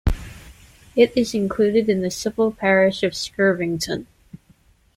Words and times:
It 0.95 1.15
is 1.15 1.35
included 1.35 1.87
in 1.87 2.01
the 2.01 2.09
civil 2.09 2.51
parish 2.51 3.03
of 3.03 3.11
Screveton. 3.13 4.07